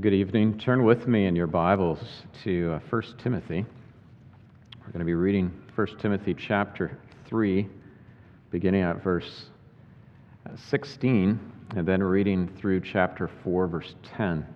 [0.00, 0.58] Good evening.
[0.58, 1.98] Turn with me in your Bibles
[2.44, 3.66] to uh, 1 Timothy.
[4.78, 6.96] We're going to be reading 1 Timothy chapter
[7.26, 7.66] 3,
[8.52, 9.46] beginning at verse
[10.46, 11.40] uh, 16,
[11.74, 14.46] and then reading through chapter 4, verse 10.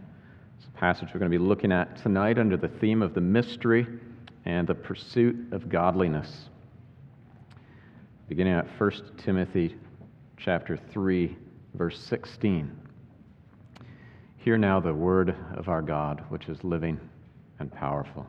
[0.59, 3.21] It's a passage we're going to be looking at tonight under the theme of the
[3.21, 3.85] mystery
[4.45, 6.51] and the pursuit of godliness.
[8.29, 9.77] Beginning at 1 Timothy
[10.37, 11.37] chapter 3,
[11.75, 12.71] verse 16.
[14.43, 16.99] Hear now the word of our God, which is living
[17.61, 18.27] and powerful.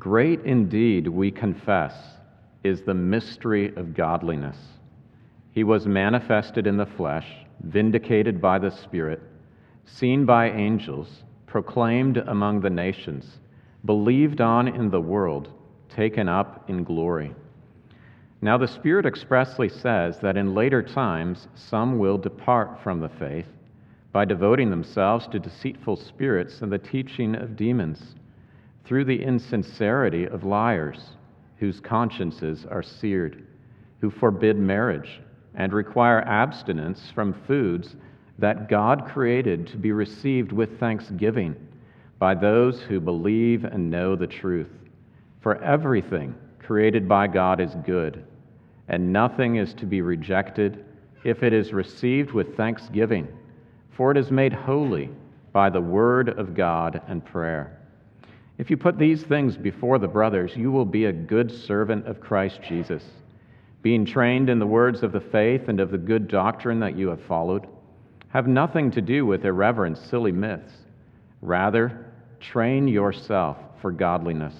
[0.00, 1.94] Great indeed, we confess,
[2.64, 4.56] is the mystery of godliness.
[5.52, 7.28] He was manifested in the flesh,
[7.62, 9.22] vindicated by the Spirit,
[9.84, 13.38] seen by angels, proclaimed among the nations,
[13.84, 15.50] believed on in the world,
[15.88, 17.32] taken up in glory.
[18.42, 23.46] Now, the Spirit expressly says that in later times some will depart from the faith
[24.16, 28.14] by devoting themselves to deceitful spirits and the teaching of demons,
[28.86, 31.10] through the insincerity of liars,
[31.58, 33.46] whose consciences are seared,
[34.00, 35.20] who forbid marriage
[35.56, 37.96] and require abstinence from foods
[38.38, 41.54] that God created to be received with thanksgiving
[42.18, 44.72] by those who believe and know the truth.
[45.42, 48.24] For everything created by God is good,
[48.88, 50.86] and nothing is to be rejected
[51.22, 53.28] if it is received with thanksgiving
[53.96, 55.08] for it is made holy
[55.52, 57.80] by the word of God and prayer.
[58.58, 62.20] If you put these things before the brothers, you will be a good servant of
[62.20, 63.02] Christ Jesus,
[63.82, 67.08] being trained in the words of the faith and of the good doctrine that you
[67.08, 67.66] have followed.
[68.28, 70.72] Have nothing to do with irreverent, silly myths.
[71.40, 72.06] Rather,
[72.40, 74.54] train yourself for godliness.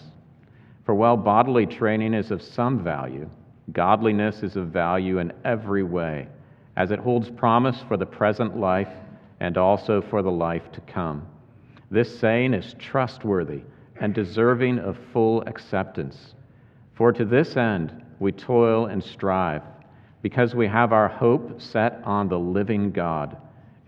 [0.84, 3.28] For while bodily training is of some value,
[3.72, 6.28] godliness is of value in every way,
[6.76, 8.88] as it holds promise for the present life
[9.40, 11.26] and also for the life to come.
[11.90, 13.62] This saying is trustworthy
[14.00, 16.34] and deserving of full acceptance.
[16.94, 19.62] For to this end we toil and strive,
[20.22, 23.36] because we have our hope set on the living God,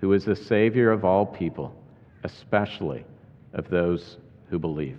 [0.01, 1.75] who is the Savior of all people,
[2.25, 3.05] especially
[3.55, 4.19] of those
[4.51, 4.99] who believe.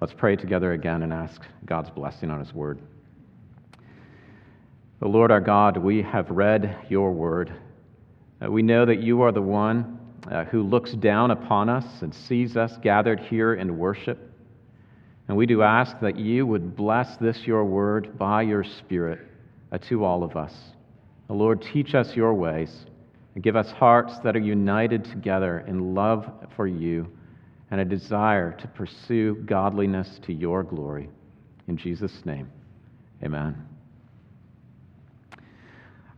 [0.00, 2.80] Let's pray together again and ask God's blessing on His word.
[5.00, 7.52] The Lord our God, we have read your word.
[8.42, 9.98] Uh, we know that you are the one
[10.30, 14.18] uh, who looks down upon us and sees us gathered here in worship.
[15.28, 19.20] And we do ask that you would bless this, your word, by your Spirit
[19.70, 20.52] uh, to all of us.
[21.28, 22.86] Lord, teach us your ways
[23.34, 27.06] and give us hearts that are united together in love for you
[27.70, 31.08] and a desire to pursue godliness to your glory.
[31.68, 32.50] In Jesus' name,
[33.22, 33.64] amen.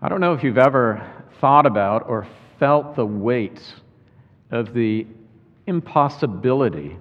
[0.01, 1.07] I don't know if you've ever
[1.43, 2.27] thought about or
[2.61, 3.61] felt the weight
[4.53, 5.05] of the
[5.67, 6.97] impossibility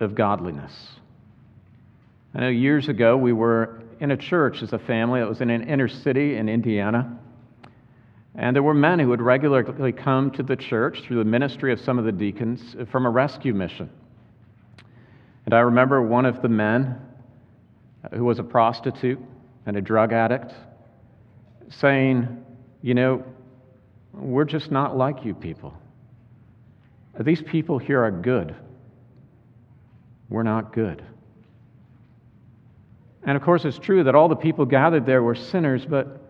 [0.00, 0.72] of godliness.
[2.34, 5.50] I know years ago we were in a church as a family that was in
[5.50, 7.18] an inner city in Indiana.
[8.34, 11.78] And there were men who would regularly come to the church through the ministry of
[11.78, 13.88] some of the deacons from a rescue mission.
[15.44, 17.00] And I remember one of the men
[18.12, 19.20] who was a prostitute
[19.66, 20.52] and a drug addict
[21.68, 22.44] saying,
[22.82, 23.24] You know,
[24.16, 25.74] we're just not like you people.
[27.20, 28.54] These people here are good.
[30.28, 31.02] We're not good.
[33.24, 36.20] And of course, it's true that all the people gathered there were sinners, but,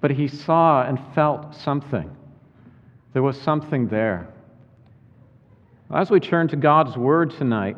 [0.00, 2.14] but he saw and felt something.
[3.12, 4.28] There was something there.
[5.92, 7.76] As we turn to God's Word tonight,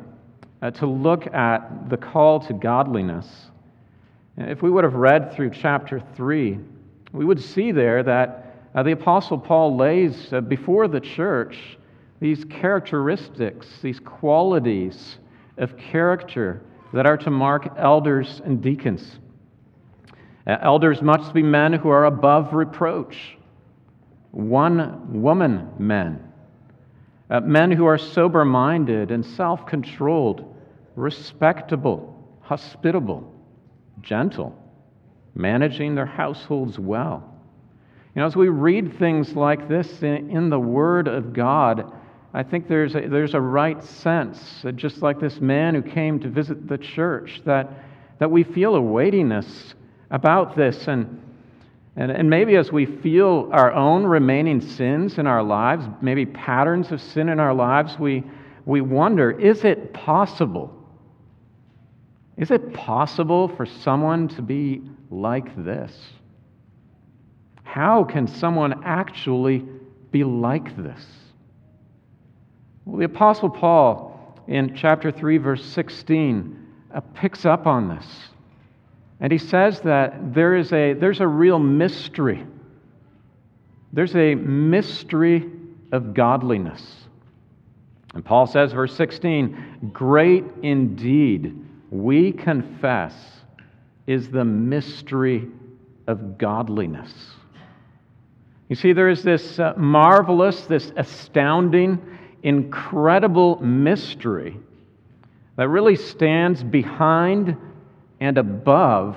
[0.63, 3.27] uh, to look at the call to godliness,
[4.39, 6.59] if we would have read through chapter 3,
[7.13, 8.46] we would see there that
[8.77, 11.79] uh, the Apostle Paul lays uh, before the church
[12.21, 15.17] these characteristics, these qualities
[15.57, 19.19] of character that are to mark elders and deacons.
[20.47, 23.37] Uh, elders must be men who are above reproach,
[24.31, 26.23] one woman men,
[27.31, 30.55] uh, men who are sober minded and self controlled,
[30.97, 33.33] respectable, hospitable,
[34.03, 34.55] gentle,
[35.35, 37.36] managing their households well
[38.17, 41.93] you know, as we read things like this in, in the Word of God,
[42.33, 46.29] I think there's a, there's a right sense, just like this man who came to
[46.31, 47.85] visit the church, that,
[48.19, 49.75] that we feel a weightiness
[50.11, 50.89] about this.
[50.89, 51.21] And,
[51.97, 56.93] and, and maybe as we feel our own remaining sins in our lives, maybe patterns
[56.93, 58.25] of sin in our lives, we,
[58.65, 60.73] we wonder is it possible?
[62.39, 64.81] Is it possible for someone to be
[65.11, 65.95] like this?
[67.77, 69.63] How can someone actually
[70.11, 71.05] be like this?
[72.87, 78.07] Well, the Apostle Paul in chapter 3, verse 16, uh, picks up on this.
[79.21, 82.47] And he says that there is a, there's a real mystery.
[83.93, 85.45] There's a mystery
[85.93, 86.83] of godliness.
[88.15, 93.15] And Paul says, verse 16, great indeed, we confess,
[94.07, 95.47] is the mystery
[96.07, 97.36] of godliness.
[98.69, 102.01] You see, there is this uh, marvelous, this astounding,
[102.43, 104.57] incredible mystery
[105.57, 107.57] that really stands behind
[108.21, 109.17] and above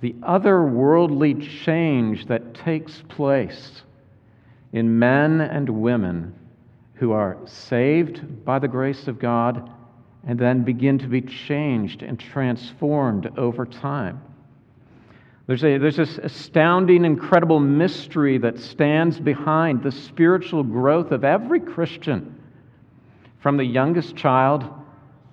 [0.00, 3.82] the otherworldly change that takes place
[4.72, 6.34] in men and women
[6.94, 9.70] who are saved by the grace of God
[10.26, 14.20] and then begin to be changed and transformed over time.
[15.46, 21.60] There's, a, there's this astounding, incredible mystery that stands behind the spiritual growth of every
[21.60, 22.40] Christian,
[23.40, 24.64] from the youngest child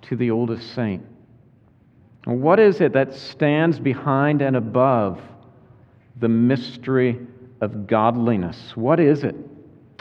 [0.02, 1.02] to the oldest saint.
[2.24, 5.20] What is it that stands behind and above
[6.20, 7.18] the mystery
[7.62, 8.76] of godliness?
[8.76, 9.34] What is it?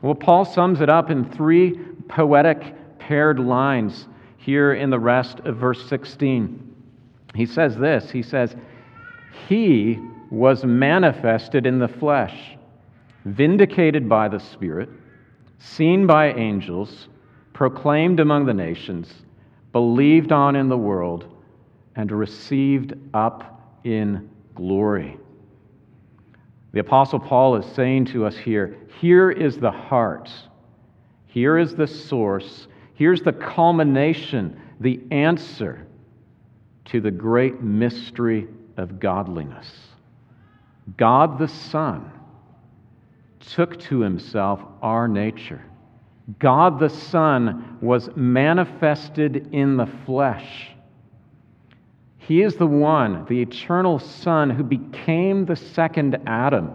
[0.03, 1.79] Well, Paul sums it up in three
[2.09, 6.67] poetic paired lines here in the rest of verse 16.
[7.33, 8.55] He says this He says,
[9.47, 9.99] He
[10.29, 12.57] was manifested in the flesh,
[13.25, 14.89] vindicated by the Spirit,
[15.59, 17.07] seen by angels,
[17.53, 19.13] proclaimed among the nations,
[19.71, 21.25] believed on in the world
[21.95, 25.17] and received up in glory.
[26.73, 30.31] The Apostle Paul is saying to us here here is the heart,
[31.25, 35.85] here is the source, here's the culmination, the answer
[36.85, 39.69] to the great mystery of godliness.
[40.97, 42.11] God the Son
[43.39, 45.63] took to himself our nature.
[46.39, 50.71] God the Son was manifested in the flesh
[52.31, 56.71] he is the one, the eternal Son, who became the second Adam.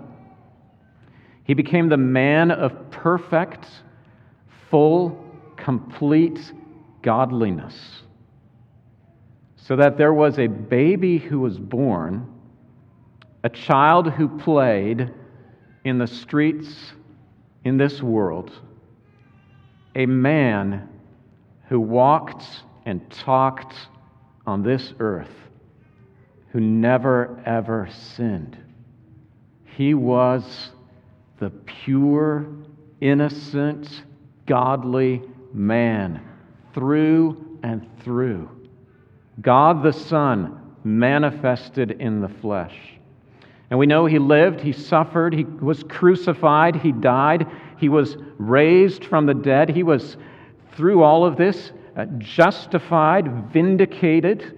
[1.45, 3.67] He became the man of perfect,
[4.69, 5.25] full,
[5.57, 6.53] complete
[7.01, 8.03] godliness.
[9.67, 12.33] So that there was a baby who was born,
[13.43, 15.13] a child who played
[15.85, 16.93] in the streets
[17.65, 18.53] in this world,
[19.97, 20.89] a man
[21.69, 22.45] who walked
[22.85, 23.75] and talked
[24.47, 25.35] on this earth
[26.53, 28.57] who never ever sinned.
[29.77, 30.71] He was
[31.41, 32.47] the pure,
[33.01, 34.05] innocent,
[34.47, 35.23] godly
[35.53, 36.23] man
[36.73, 38.56] through and through.
[39.41, 42.77] God the Son manifested in the flesh.
[43.71, 47.47] And we know he lived, he suffered, he was crucified, he died,
[47.79, 49.69] he was raised from the dead.
[49.69, 50.17] He was,
[50.77, 54.57] through all of this, uh, justified, vindicated,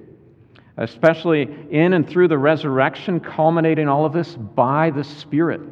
[0.77, 5.63] especially in and through the resurrection, culminating all of this by the Spirit,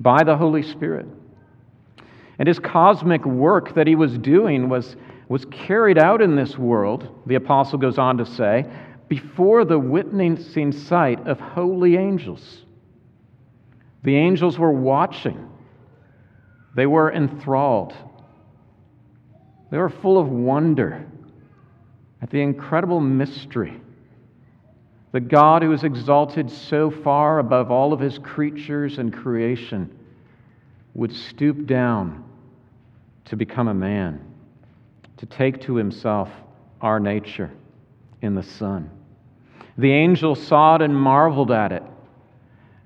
[0.00, 1.06] by the Holy Spirit.
[2.38, 4.96] And his cosmic work that he was doing was,
[5.28, 8.64] was carried out in this world, the apostle goes on to say,
[9.08, 12.64] before the witnessing sight of holy angels.
[14.02, 15.48] The angels were watching,
[16.74, 17.94] they were enthralled.
[19.70, 21.04] They were full of wonder
[22.22, 23.80] at the incredible mystery.
[25.12, 29.98] The God who is exalted so far above all of his creatures and creation
[30.94, 32.24] would stoop down
[33.26, 34.20] to become a man,
[35.18, 36.28] to take to himself
[36.80, 37.50] our nature
[38.22, 38.90] in the Son.
[39.78, 41.82] The angel saw it and marveled at it.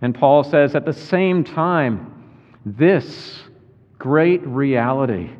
[0.02, 2.24] And Paul says, at the same time,
[2.64, 3.40] this
[3.98, 5.30] great reality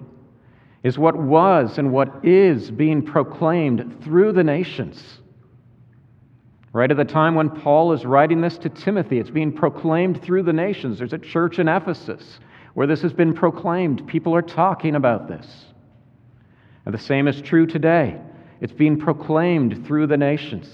[0.83, 5.19] is what was and what is being proclaimed through the nations.
[6.73, 10.45] Right at the time when Paul is writing this to Timothy, it's being proclaimed through
[10.45, 10.99] the nations.
[10.99, 12.39] There's a church in Ephesus
[12.75, 14.07] where this has been proclaimed.
[14.07, 15.67] People are talking about this.
[16.85, 18.21] And the same is true today.
[18.61, 20.69] It's being proclaimed through the nations.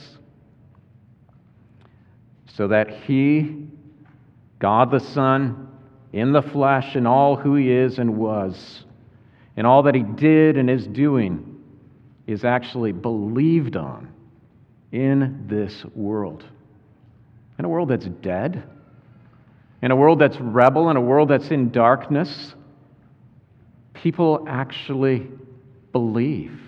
[2.55, 3.69] So that He,
[4.59, 5.69] God the Son,
[6.13, 8.85] in the flesh, in all who He is and was,
[9.57, 11.63] in all that he did and is doing
[12.27, 14.13] is actually believed on
[14.93, 16.45] in this world.
[17.59, 18.65] In a world that's dead,
[19.83, 22.55] in a world that's rebel, in a world that's in darkness,
[23.95, 25.29] people actually
[25.97, 26.61] believe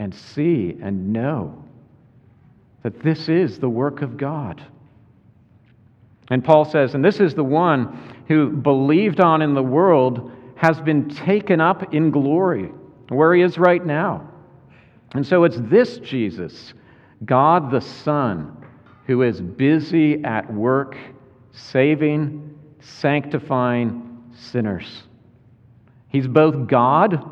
[0.00, 1.62] and see and know
[2.82, 4.60] that this is the work of God.
[6.30, 10.80] And Paul says, and this is the one who believed on in the world has
[10.80, 12.72] been taken up in glory,
[13.08, 14.28] where he is right now.
[15.14, 16.74] And so it's this Jesus,
[17.24, 18.66] God the Son,
[19.06, 20.96] who is busy at work
[21.52, 25.04] saving, sanctifying sinners.
[26.08, 27.30] He's both God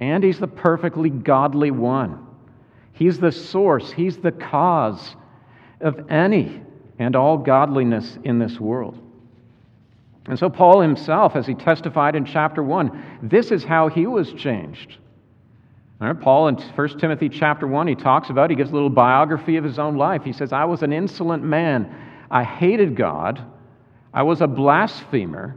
[0.00, 2.26] and he's the perfectly godly one.
[2.92, 5.14] He's the source, he's the cause
[5.80, 6.62] of any
[6.98, 8.98] and all godliness in this world.
[10.26, 14.32] And so, Paul himself, as he testified in chapter 1, this is how he was
[14.34, 14.98] changed.
[16.20, 19.64] Paul in 1 Timothy chapter 1, he talks about, he gives a little biography of
[19.64, 20.22] his own life.
[20.24, 21.94] He says, I was an insolent man.
[22.30, 23.44] I hated God.
[24.12, 25.56] I was a blasphemer.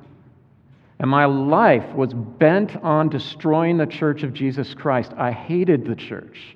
[1.04, 5.12] And my life was bent on destroying the church of Jesus Christ.
[5.18, 6.56] I hated the church.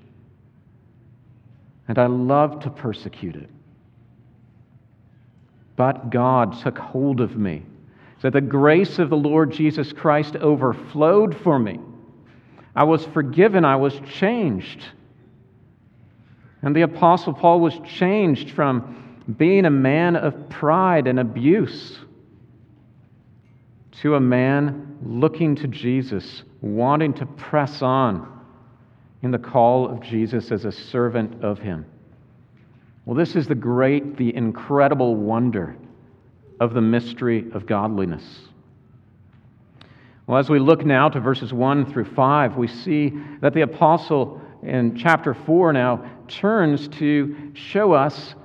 [1.89, 3.49] And I loved to persecute it.
[5.75, 7.65] But God took hold of me.
[8.21, 11.81] So the grace of the Lord Jesus Christ overflowed for me.
[12.73, 14.81] I was forgiven, I was changed.
[16.61, 21.99] And the Apostle Paul was changed from being a man of pride and abuse
[24.01, 28.41] to a man looking to Jesus, wanting to press on
[29.23, 31.85] in the call of Jesus as a servant of Him.
[33.05, 35.75] Well, this is the great, the incredible wonder
[36.59, 38.23] of the mystery of godliness.
[40.27, 44.41] Well, as we look now to verses 1 through 5, we see that the apostle
[44.61, 48.35] in chapter 4 now turns to show us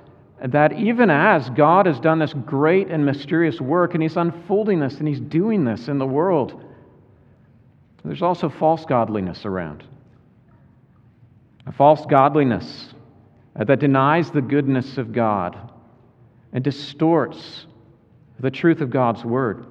[0.43, 4.97] that even as God has done this great and mysterious work, and He's unfolding this
[4.97, 6.61] and He's doing this in the world,
[8.03, 9.83] there's also false godliness around.
[11.65, 12.93] A false godliness
[13.55, 15.71] that denies the goodness of God
[16.51, 17.65] and distorts
[18.39, 19.65] the truth of God's Word.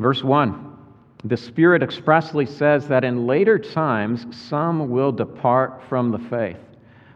[0.00, 0.76] Verse 1
[1.24, 6.58] The Spirit expressly says that in later times some will depart from the faith.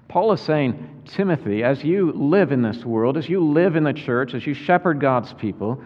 [0.07, 3.93] Paul is saying, Timothy, as you live in this world, as you live in the
[3.93, 5.83] church, as you shepherd God's people,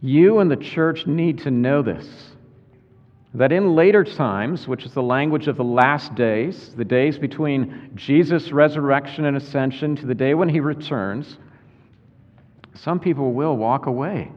[0.00, 2.08] you and the church need to know this.
[3.34, 7.92] That in later times, which is the language of the last days, the days between
[7.94, 11.38] Jesus' resurrection and ascension to the day when he returns,
[12.74, 14.30] some people will walk away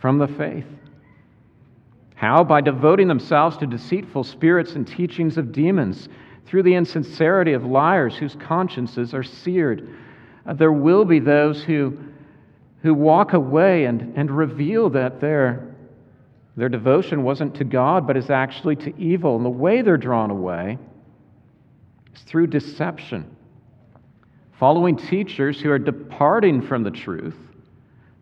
[0.00, 0.66] from the faith.
[2.14, 2.44] How?
[2.44, 6.08] By devoting themselves to deceitful spirits and teachings of demons,
[6.46, 9.88] through the insincerity of liars whose consciences are seared.
[10.46, 11.98] Uh, there will be those who,
[12.82, 15.74] who walk away and, and reveal that their,
[16.56, 19.36] their devotion wasn't to God, but is actually to evil.
[19.36, 20.78] And the way they're drawn away
[22.14, 23.36] is through deception,
[24.58, 27.36] following teachers who are departing from the truth,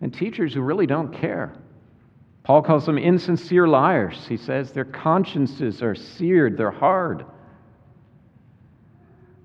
[0.01, 1.53] and teachers who really don't care.
[2.43, 4.27] Paul calls them insincere liars.
[4.27, 7.25] He says their consciences are seared, they're hard.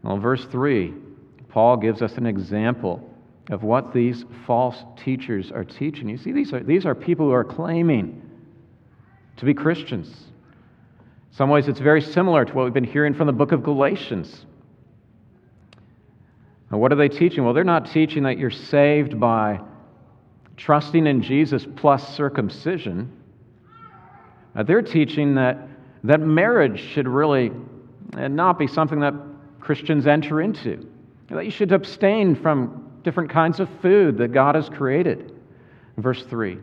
[0.05, 0.93] Well, verse 3,
[1.49, 3.01] Paul gives us an example
[3.49, 6.07] of what these false teachers are teaching.
[6.07, 8.21] You see, these are, these are people who are claiming
[9.37, 10.07] to be Christians.
[10.07, 13.63] In some ways, it's very similar to what we've been hearing from the book of
[13.63, 14.45] Galatians.
[16.71, 17.43] Now, what are they teaching?
[17.43, 19.59] Well, they're not teaching that you're saved by
[20.55, 23.11] trusting in Jesus plus circumcision,
[24.55, 25.67] uh, they're teaching that,
[26.03, 27.51] that marriage should really
[28.15, 29.13] uh, not be something that
[29.65, 30.87] Christians enter into,
[31.29, 35.33] that you should abstain from different kinds of food that God has created.
[35.97, 36.59] Verse 3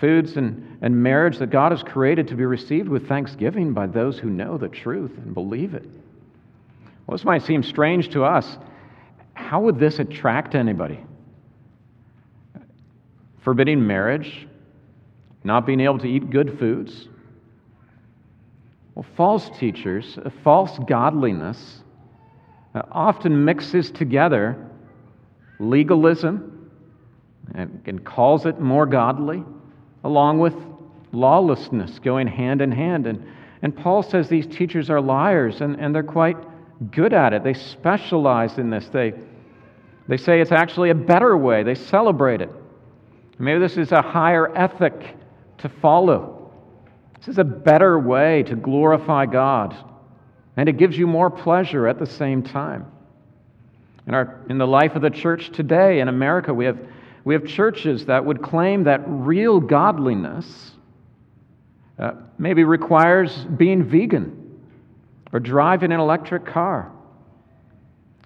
[0.00, 4.18] foods and, and marriage that God has created to be received with thanksgiving by those
[4.18, 5.88] who know the truth and believe it.
[7.06, 8.58] Well, this might seem strange to us.
[9.34, 11.00] How would this attract anybody?
[13.44, 14.48] forbidding marriage,
[15.44, 17.08] not being able to eat good foods.
[18.94, 21.82] Well, false teachers, false godliness,
[22.74, 24.70] uh, often mixes together
[25.58, 26.70] legalism
[27.54, 29.44] and, and calls it more godly,
[30.04, 30.54] along with
[31.12, 33.06] lawlessness going hand in hand.
[33.06, 33.24] And,
[33.62, 36.36] and Paul says these teachers are liars, and, and they're quite
[36.90, 37.44] good at it.
[37.44, 38.88] They specialize in this.
[38.88, 39.14] They,
[40.08, 42.50] they say it's actually a better way, they celebrate it.
[43.38, 45.16] Maybe this is a higher ethic
[45.58, 46.43] to follow.
[47.24, 49.74] This is a better way to glorify God,
[50.58, 52.84] and it gives you more pleasure at the same time.
[54.06, 56.78] In, our, in the life of the church today in America, we have,
[57.24, 60.72] we have churches that would claim that real godliness
[61.98, 64.60] uh, maybe requires being vegan
[65.32, 66.92] or driving an electric car.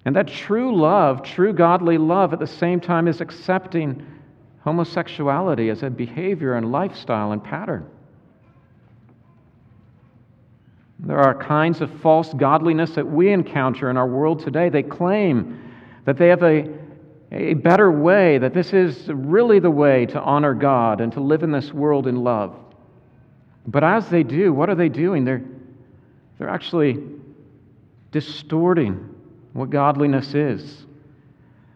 [0.06, 4.04] And that true love, true godly love, at the same time is accepting
[4.64, 7.88] homosexuality as a behavior and lifestyle and pattern.
[11.00, 14.68] There are kinds of false godliness that we encounter in our world today.
[14.68, 15.72] They claim
[16.04, 16.68] that they have a,
[17.30, 21.42] a better way, that this is really the way to honor God and to live
[21.42, 22.56] in this world in love.
[23.66, 25.24] But as they do, what are they doing?
[25.24, 25.42] They're,
[26.38, 26.98] they're actually
[28.10, 29.14] distorting
[29.52, 30.86] what godliness is.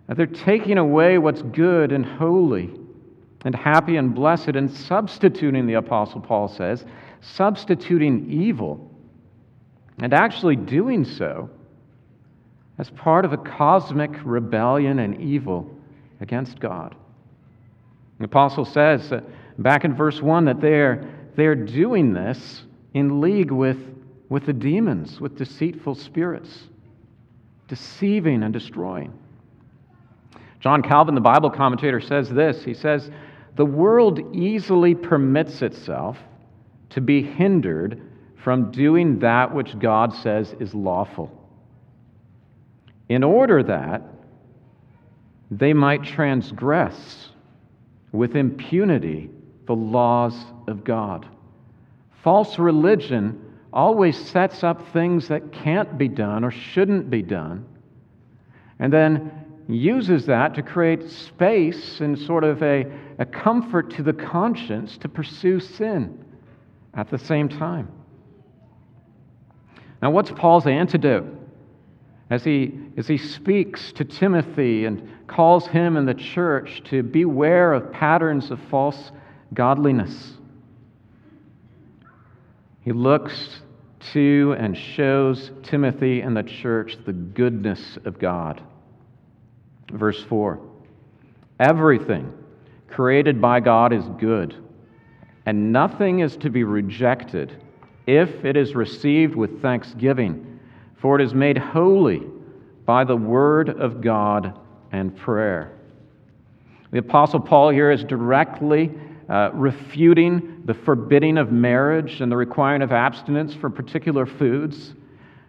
[0.08, 2.70] They're taking away what's good and holy
[3.44, 6.84] and happy and blessed and substituting, the Apostle Paul says,
[7.20, 8.91] substituting evil
[9.98, 11.50] and actually doing so
[12.78, 15.70] as part of a cosmic rebellion and evil
[16.20, 16.94] against God.
[18.18, 19.12] The apostle says
[19.58, 23.78] back in verse 1 that they're, they're doing this in league with,
[24.28, 26.68] with the demons, with deceitful spirits,
[27.68, 29.12] deceiving and destroying.
[30.60, 33.10] John Calvin, the Bible commentator, says this He says,
[33.56, 36.18] The world easily permits itself
[36.90, 38.00] to be hindered
[38.42, 41.30] from doing that which God says is lawful
[43.08, 44.02] in order that
[45.50, 47.28] they might transgress
[48.10, 49.30] with impunity
[49.66, 50.34] the laws
[50.66, 51.26] of God.
[52.22, 53.38] False religion
[53.72, 57.64] always sets up things that can't be done or shouldn't be done,
[58.78, 59.30] and then
[59.68, 62.84] uses that to create space and sort of a,
[63.18, 66.24] a comfort to the conscience to pursue sin
[66.94, 67.88] at the same time.
[70.02, 71.42] Now, what's Paul's antidote?
[72.32, 77.74] as he, as he speaks to Timothy and calls him and the church to beware
[77.74, 79.12] of patterns of false
[79.52, 80.32] godliness.
[82.80, 83.60] He looks
[84.14, 88.62] to and shows Timothy and the church the goodness of God.
[89.92, 90.58] Verse 4
[91.60, 92.32] Everything
[92.88, 94.56] created by God is good,
[95.44, 97.62] and nothing is to be rejected
[98.06, 100.52] if it is received with thanksgiving
[101.02, 102.22] for it is made holy
[102.86, 104.58] by the word of God
[104.92, 105.72] and prayer.
[106.92, 108.92] The Apostle Paul here is directly
[109.28, 114.94] uh, refuting the forbidding of marriage and the requiring of abstinence from particular foods,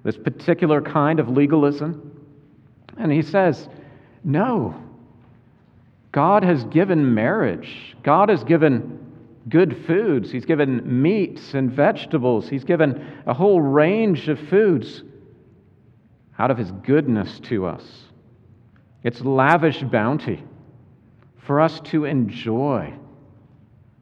[0.04, 2.26] this particular kind of legalism.
[2.98, 3.70] And he says,
[4.24, 4.76] No,
[6.12, 9.03] God has given marriage, God has given
[9.50, 15.04] good foods, He's given meats and vegetables, He's given a whole range of foods
[16.40, 17.84] out of his goodness to us.
[19.04, 20.44] It's lavish bounty
[21.38, 22.94] for us to enjoy.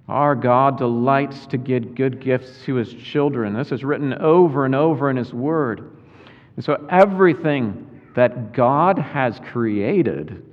[0.07, 3.53] Our God delights to give good gifts to his children.
[3.53, 5.97] This is written over and over in his word.
[6.55, 10.45] And so everything that God has created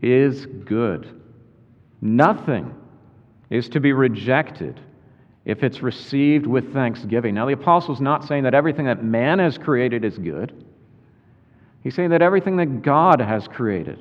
[0.00, 1.20] is good.
[2.00, 2.74] Nothing
[3.50, 4.80] is to be rejected
[5.44, 7.34] if it's received with thanksgiving.
[7.34, 10.64] Now, the apostle's not saying that everything that man has created is good.
[11.82, 13.98] He's saying that everything that God has created,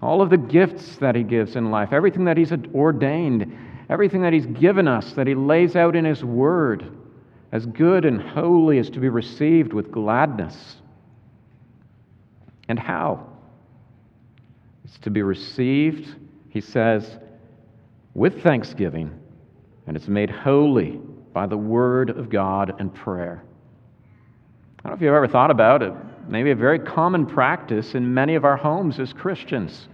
[0.00, 3.56] all of the gifts that He gives in life, everything that He's ordained,
[3.88, 6.90] everything that He's given us, that He lays out in His Word,
[7.52, 10.76] as good and holy is to be received with gladness.
[12.68, 13.28] And how?
[14.84, 16.16] It's to be received,
[16.48, 17.18] he says,
[18.14, 19.18] with thanksgiving,
[19.86, 21.00] and it's made holy
[21.32, 23.44] by the Word of God and prayer.
[24.78, 25.92] I don't know if you've ever thought about it
[26.28, 29.88] maybe a very common practice in many of our homes as Christians.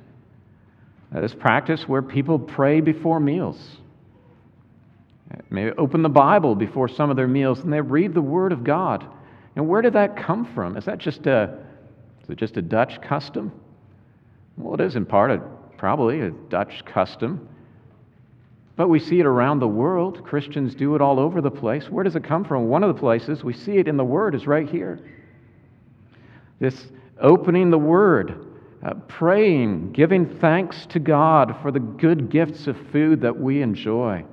[1.12, 3.58] This practice where people pray before meals.
[5.50, 8.64] Maybe open the Bible before some of their meals and they read the Word of
[8.64, 9.06] God.
[9.56, 10.76] And where did that come from?
[10.76, 11.58] Is that just a,
[12.22, 13.52] is it just a Dutch custom?
[14.56, 15.38] Well, it is in part a,
[15.78, 17.48] probably a Dutch custom.
[18.78, 20.22] But we see it around the world.
[20.24, 21.90] Christians do it all over the place.
[21.90, 22.68] Where does it come from?
[22.68, 25.00] One of the places we see it in the Word is right here.
[26.60, 26.86] This
[27.20, 28.46] opening the Word,
[28.84, 34.24] uh, praying, giving thanks to God for the good gifts of food that we enjoy.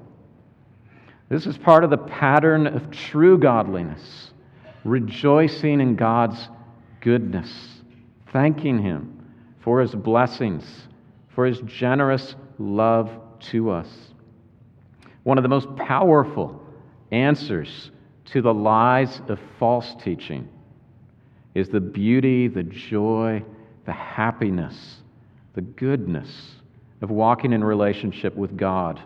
[1.27, 4.29] This is part of the pattern of true godliness,
[4.83, 6.49] rejoicing in God's
[7.01, 7.51] goodness,
[8.31, 9.25] thanking Him
[9.61, 10.87] for His blessings,
[11.29, 14.11] for His generous love to us.
[15.25, 16.61] One of the most powerful
[17.09, 17.89] answers
[18.25, 20.47] to the lies of false teaching
[21.55, 23.43] is the beauty, the joy,
[23.85, 25.01] the happiness,
[25.55, 26.29] the goodness
[27.01, 29.01] of walking in relationship with God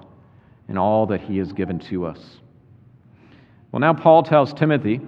[0.68, 2.20] and all that He has given to us.
[3.72, 5.00] Well, now Paul tells Timothy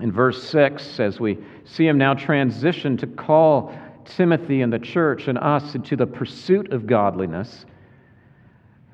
[0.00, 5.28] in verse 6, as we see him now transition to call Timothy and the church
[5.28, 7.66] and us into the pursuit of godliness,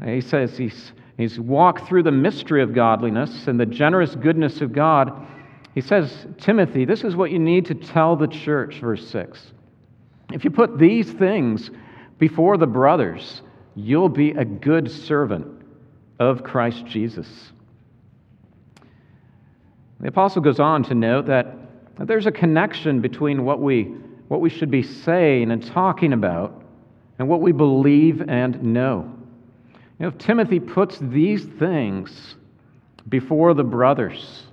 [0.04, 4.72] He says he's, he's walked through the mystery of godliness and the generous goodness of
[4.72, 5.26] God.
[5.74, 9.52] He says, Timothy, this is what you need to tell the church, verse 6.
[10.32, 11.70] If you put these things
[12.18, 13.42] before the brothers,
[13.74, 15.62] you'll be a good servant
[16.18, 17.28] of Christ Jesus.
[20.00, 21.56] The apostle goes on to note that
[21.98, 23.84] there's a connection between what we,
[24.28, 26.62] what we should be saying and talking about
[27.18, 29.15] and what we believe and know.
[29.98, 32.36] You know, if Timothy puts these things
[33.08, 34.44] before the brothers,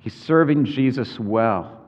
[0.00, 1.80] he's serving Jesus well.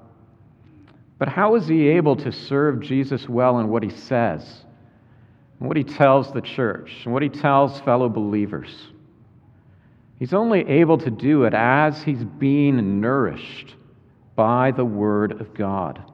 [1.18, 4.64] But how is he able to serve Jesus well in what he says,
[5.58, 8.88] and what he tells the church, and what he tells fellow believers?
[10.18, 13.74] He's only able to do it as he's being nourished
[14.36, 16.09] by the Word of God.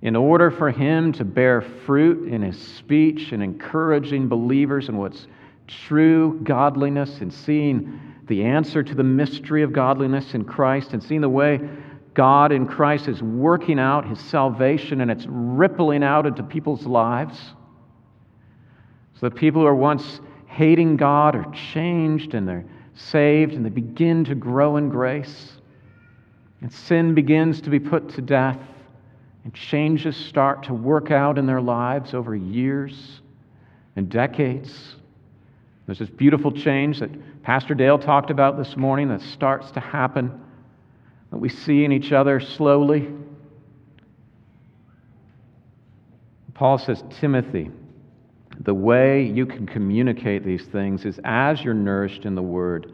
[0.00, 5.26] In order for him to bear fruit in his speech and encouraging believers in what's
[5.66, 11.20] true godliness and seeing the answer to the mystery of godliness in Christ and seeing
[11.20, 11.60] the way
[12.14, 17.38] God in Christ is working out his salvation and it's rippling out into people's lives.
[19.14, 23.70] So that people who are once hating God are changed and they're saved and they
[23.70, 25.54] begin to grow in grace.
[26.60, 28.58] And sin begins to be put to death
[29.44, 33.20] and changes start to work out in their lives over years
[33.96, 34.96] and decades.
[35.86, 40.40] There's this beautiful change that Pastor Dale talked about this morning that starts to happen
[41.30, 43.08] that we see in each other slowly.
[46.54, 47.70] Paul says, Timothy,
[48.60, 52.92] the way you can communicate these things is as you're nourished in the Word.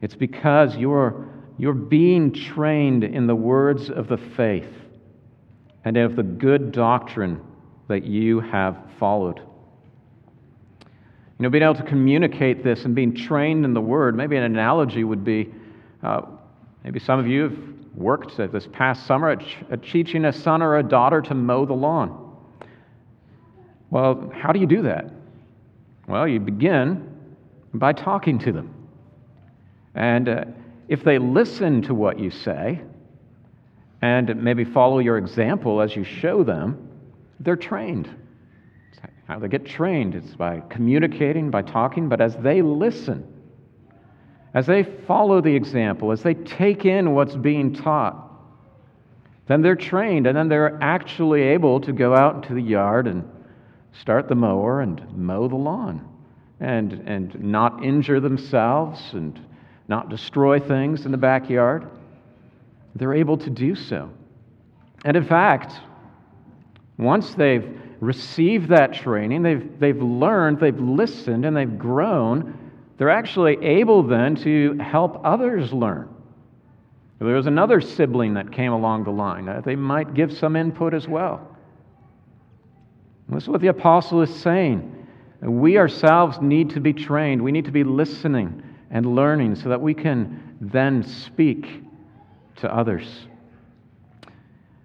[0.00, 4.66] It's because you're, you're being trained in the words of the faith
[5.84, 7.40] and of the good doctrine
[7.88, 9.38] that you have followed.
[9.38, 14.44] You know, being able to communicate this and being trained in the Word, maybe an
[14.44, 15.52] analogy would be
[16.02, 16.22] uh,
[16.84, 17.58] Maybe some of you have
[17.94, 21.74] worked this past summer at, at teaching a son or a daughter to mow the
[21.74, 22.36] lawn.
[23.90, 25.10] Well, how do you do that?
[26.08, 27.08] Well, you begin
[27.74, 28.74] by talking to them.
[29.94, 30.44] And uh,
[30.88, 32.80] if they listen to what you say
[34.02, 36.90] and maybe follow your example as you show them,
[37.40, 38.10] they're trained.
[39.28, 43.26] How they get trained is by communicating, by talking, but as they listen,
[44.52, 48.28] as they follow the example, as they take in what's being taught,
[49.46, 53.24] then they're trained and then they're actually able to go out into the yard and
[53.92, 56.06] start the mower and mow the lawn
[56.60, 59.40] and, and not injure themselves and
[59.88, 61.88] not destroy things in the backyard.
[62.94, 64.10] They're able to do so.
[65.04, 65.74] And in fact,
[66.98, 73.56] once they've received that training, they've, they've learned, they've listened, and they've grown, they're actually
[73.64, 76.08] able then to help others learn.
[77.20, 80.56] If there was another sibling that came along the line, uh, they might give some
[80.56, 81.56] input as well.
[83.28, 85.06] this is what the apostle is saying.
[85.40, 87.42] We ourselves need to be trained.
[87.42, 91.82] We need to be listening and learning so that we can then speak
[92.56, 93.26] to others.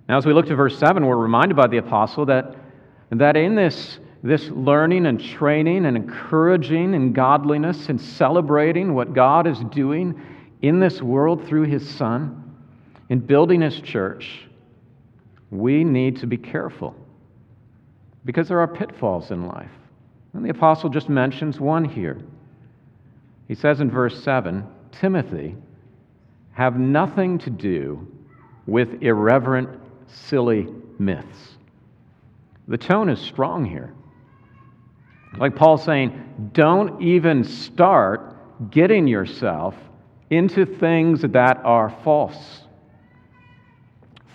[0.07, 2.55] Now, as we look to verse 7, we're reminded by the apostle that,
[3.11, 9.47] that in this this learning and training and encouraging in godliness and celebrating what God
[9.47, 10.19] is doing
[10.61, 12.43] in this world through His Son,
[13.09, 14.41] in building His church,
[15.51, 16.95] we need to be careful
[18.25, 19.71] because there are pitfalls in life.
[20.33, 22.19] And the apostle just mentions one here.
[23.47, 25.55] He says in verse 7 Timothy,
[26.57, 28.07] have nothing to do
[28.65, 29.69] with irreverent,
[30.07, 30.67] silly
[30.97, 31.59] myths.
[32.67, 33.93] The tone is strong here.
[35.37, 39.75] Like Paul saying, don't even start getting yourself
[40.31, 42.63] into things that are false,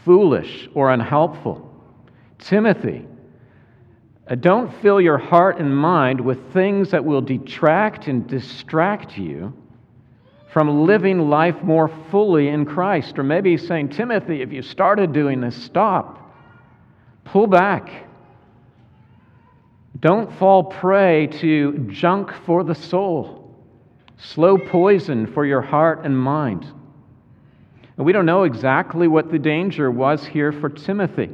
[0.05, 1.75] foolish, or unhelpful.
[2.39, 3.05] Timothy,
[4.29, 9.53] uh, don't fill your heart and mind with things that will detract and distract you
[10.53, 13.19] from living life more fully in Christ.
[13.19, 16.19] Or maybe he's saying, Timothy, if you started doing this, stop.
[17.25, 18.07] Pull back.
[20.01, 23.55] Don't fall prey to junk for the soul,
[24.19, 26.67] slow poison for your heart and mind.
[27.97, 31.31] And we don't know exactly what the danger was here for Timothy.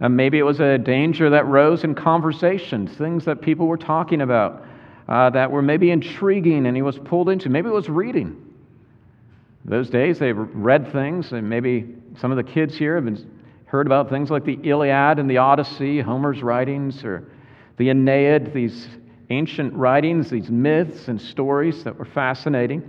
[0.00, 4.20] Uh, maybe it was a danger that rose in conversations, things that people were talking
[4.20, 4.64] about
[5.08, 7.48] uh, that were maybe intriguing and he was pulled into.
[7.48, 8.42] Maybe it was reading.
[9.64, 13.30] Those days they read things, and maybe some of the kids here have been,
[13.66, 17.28] heard about things like the Iliad and the Odyssey, Homer's writings, or
[17.76, 18.88] the Aeneid, these
[19.30, 22.88] ancient writings, these myths and stories that were fascinating.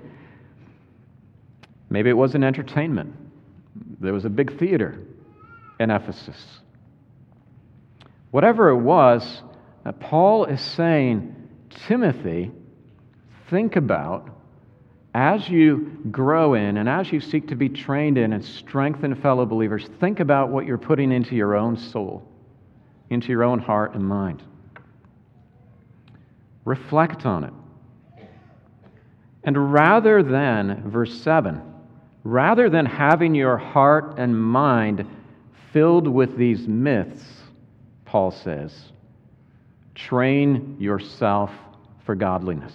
[1.89, 3.15] Maybe it was an entertainment.
[3.99, 4.99] There was a big theater
[5.79, 6.61] in Ephesus.
[8.29, 9.41] Whatever it was,
[9.85, 11.33] uh, Paul is saying,
[11.85, 12.51] Timothy,
[13.49, 14.29] think about
[15.13, 19.45] as you grow in and as you seek to be trained in and strengthen fellow
[19.45, 22.27] believers, think about what you're putting into your own soul,
[23.09, 24.43] into your own heart and mind.
[26.65, 27.53] Reflect on it.
[29.43, 31.61] And rather than, verse 7,
[32.23, 35.05] rather than having your heart and mind
[35.71, 37.23] filled with these myths,
[38.05, 38.91] Paul says,
[39.95, 41.51] train yourself
[42.07, 42.73] for godliness.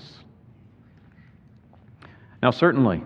[2.42, 3.02] Now, certainly,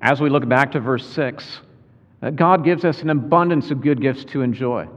[0.00, 1.60] as we look back to verse 6,
[2.22, 4.88] uh, God gives us an abundance of good gifts to enjoy.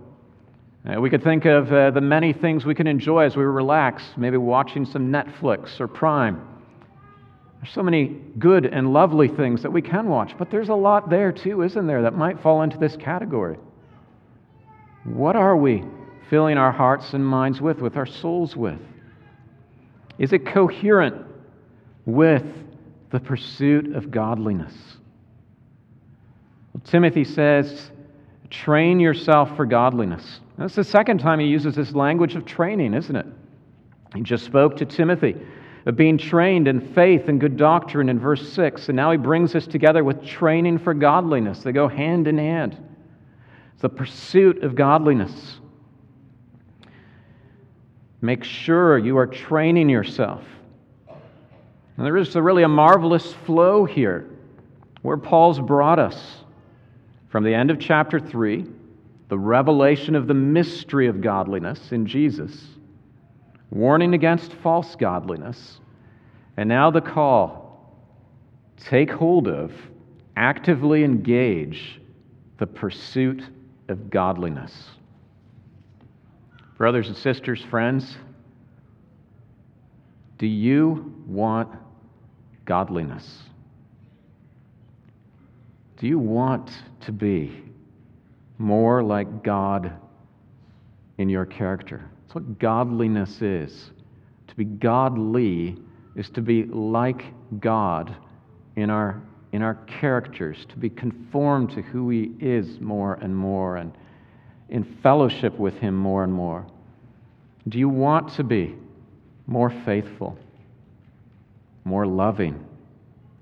[0.85, 4.03] Uh, we could think of uh, the many things we can enjoy as we relax,
[4.17, 6.47] maybe watching some Netflix or Prime.
[7.59, 11.09] There's so many good and lovely things that we can watch, but there's a lot
[11.09, 13.57] there too, isn't there, that might fall into this category.
[15.05, 15.83] What are we
[16.29, 18.79] filling our hearts and minds with, with our souls with?
[20.21, 21.25] Is it coherent
[22.05, 22.45] with
[23.09, 24.71] the pursuit of godliness?
[26.73, 27.89] Well, Timothy says,
[28.51, 30.41] train yourself for godliness.
[30.59, 33.25] That's the second time he uses this language of training, isn't it?
[34.13, 35.35] He just spoke to Timothy
[35.87, 39.53] of being trained in faith and good doctrine in verse 6, and now he brings
[39.53, 41.63] this together with training for godliness.
[41.63, 42.77] They go hand in hand.
[43.73, 45.60] It's the pursuit of godliness.
[48.21, 50.43] Make sure you are training yourself.
[51.97, 54.27] And there is really a marvelous flow here
[55.01, 56.37] where Paul's brought us
[57.29, 58.65] from the end of chapter 3,
[59.29, 62.65] the revelation of the mystery of godliness in Jesus,
[63.69, 65.79] warning against false godliness,
[66.57, 67.95] and now the call
[68.77, 69.71] take hold of,
[70.35, 72.01] actively engage
[72.57, 73.43] the pursuit
[73.87, 74.89] of godliness.
[76.81, 78.17] Brothers and sisters, friends,
[80.39, 81.69] do you want
[82.65, 83.43] godliness?
[85.97, 87.51] Do you want to be
[88.57, 89.93] more like God
[91.19, 92.09] in your character?
[92.23, 93.91] That's what godliness is.
[94.47, 95.77] To be godly
[96.15, 97.25] is to be like
[97.59, 98.15] God
[98.75, 103.77] in our, in our characters, to be conformed to who He is more and more,
[103.77, 103.95] and
[104.71, 106.65] in fellowship with Him more and more?
[107.67, 108.75] Do you want to be
[109.45, 110.39] more faithful,
[111.83, 112.65] more loving,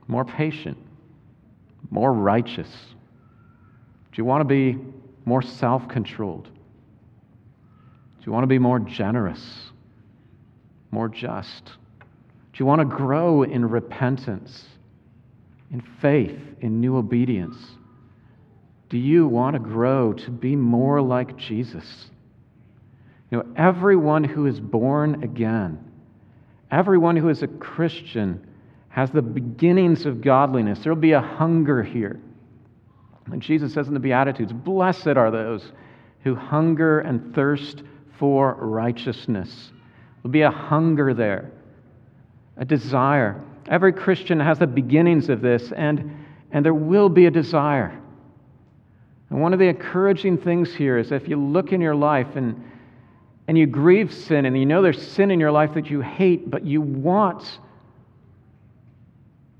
[0.07, 0.77] more patient,
[1.89, 2.69] more righteous?
[4.11, 4.77] Do you want to be
[5.23, 6.45] more self controlled?
[6.45, 9.71] Do you want to be more generous,
[10.91, 11.65] more just?
[11.65, 14.65] Do you want to grow in repentance,
[15.71, 17.55] in faith, in new obedience?
[18.89, 22.09] Do you want to grow to be more like Jesus?
[23.29, 25.83] You know, everyone who is born again,
[26.71, 28.45] everyone who is a Christian,
[28.89, 30.79] has the beginnings of godliness.
[30.79, 32.19] There will be a hunger here.
[33.31, 35.71] And Jesus says in the Beatitudes, Blessed are those
[36.23, 37.83] who hunger and thirst
[38.17, 39.71] for righteousness.
[40.21, 41.51] There'll be a hunger there,
[42.57, 43.41] a desire.
[43.67, 47.97] Every Christian has the beginnings of this, and, and there will be a desire.
[49.29, 52.63] And one of the encouraging things here is if you look in your life and,
[53.47, 56.49] and you grieve sin, and you know there's sin in your life that you hate,
[56.49, 57.59] but you want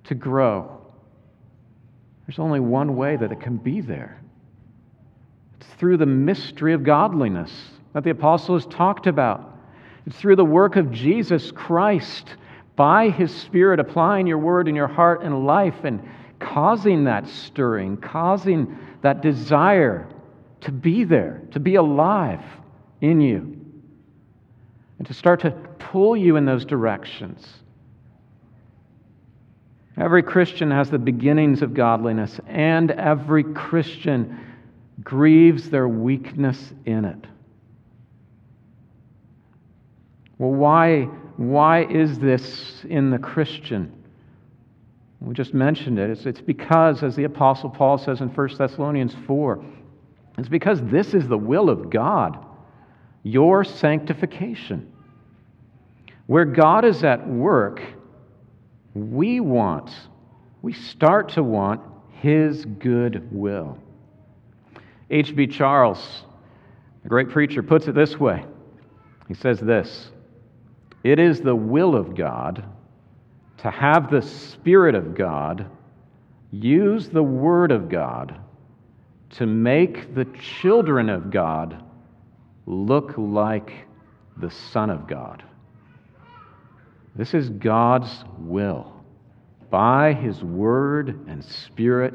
[0.05, 0.81] to grow,
[2.25, 4.21] there's only one way that it can be there.
[5.59, 7.51] It's through the mystery of godliness
[7.93, 9.57] that the apostle has talked about.
[10.05, 12.35] It's through the work of Jesus Christ
[12.75, 16.01] by his Spirit applying your word in your heart and life and
[16.39, 20.07] causing that stirring, causing that desire
[20.61, 22.43] to be there, to be alive
[23.01, 23.65] in you,
[24.97, 27.47] and to start to pull you in those directions.
[29.97, 34.39] Every Christian has the beginnings of godliness, and every Christian
[35.03, 37.25] grieves their weakness in it.
[40.37, 41.03] Well, why,
[41.35, 43.98] why is this in the Christian?
[45.21, 46.09] We just mentioned it.
[46.09, 49.63] It's, it's because, as the Apostle Paul says in 1 Thessalonians 4,
[50.37, 52.45] it's because this is the will of God,
[53.23, 54.91] your sanctification.
[56.27, 57.81] Where God is at work,
[58.93, 59.91] we want,
[60.61, 61.81] we start to want
[62.21, 63.77] His good will.
[65.09, 65.47] H.B.
[65.47, 66.23] Charles,
[67.03, 68.45] a great preacher, puts it this way
[69.27, 70.11] He says this
[71.03, 72.63] It is the will of God
[73.61, 75.69] to have the Spirit of God
[76.51, 78.39] use the Word of God
[79.31, 81.83] to make the children of God
[82.65, 83.85] look like
[84.37, 85.43] the Son of God.
[87.15, 88.93] This is God's will
[89.69, 92.13] by His Word and Spirit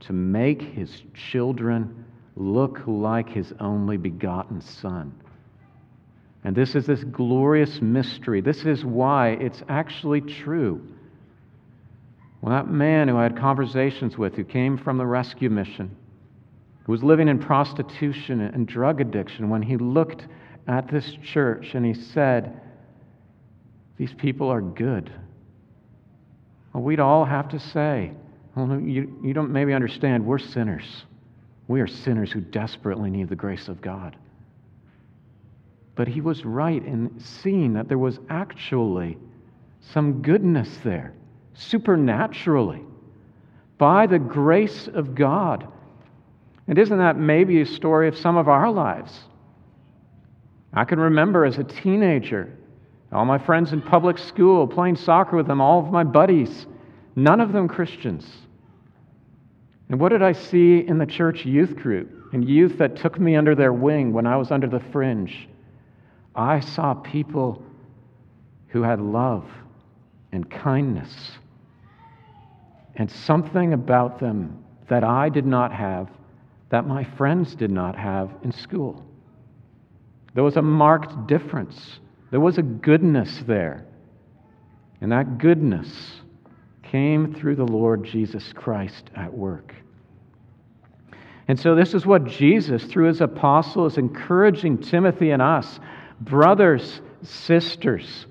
[0.00, 2.04] to make His children
[2.36, 5.12] look like His only begotten Son.
[6.44, 8.40] And this is this glorious mystery.
[8.40, 10.86] This is why it's actually true.
[12.40, 15.96] Well, that man who I had conversations with, who came from the rescue mission,
[16.84, 20.26] who was living in prostitution and drug addiction, when he looked
[20.68, 22.60] at this church and he said,
[23.96, 25.10] These people are good.
[26.74, 28.12] Well, we'd all have to say,
[28.54, 31.04] well, you, you don't maybe understand, we're sinners.
[31.66, 34.16] We are sinners who desperately need the grace of God.
[35.94, 39.16] But he was right in seeing that there was actually
[39.80, 41.14] some goodness there,
[41.54, 42.82] supernaturally,
[43.78, 45.68] by the grace of God.
[46.66, 49.20] And isn't that maybe a story of some of our lives?
[50.72, 52.52] I can remember as a teenager,
[53.12, 56.66] all my friends in public school, playing soccer with them, all of my buddies,
[57.14, 58.26] none of them Christians.
[59.88, 63.36] And what did I see in the church youth group and youth that took me
[63.36, 65.48] under their wing when I was under the fringe?
[66.34, 67.62] I saw people
[68.68, 69.46] who had love
[70.32, 71.12] and kindness
[72.96, 76.08] and something about them that I did not have,
[76.70, 79.04] that my friends did not have in school.
[80.34, 82.00] There was a marked difference.
[82.30, 83.86] There was a goodness there.
[85.00, 86.20] And that goodness
[86.82, 89.74] came through the Lord Jesus Christ at work.
[91.46, 95.78] And so, this is what Jesus, through his apostle, is encouraging Timothy and us
[96.20, 98.26] brothers, sisters.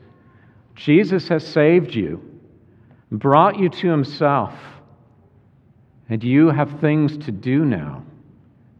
[0.75, 2.21] Jesus has saved you,
[3.11, 4.53] brought you to himself,
[6.09, 8.03] and you have things to do now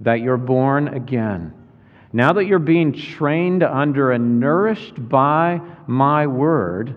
[0.02, 1.54] that you're born again.
[2.12, 6.96] Now that you're being trained under and nourished by my word,